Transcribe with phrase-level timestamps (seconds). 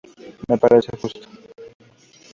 [0.49, 1.27] Me parece justo.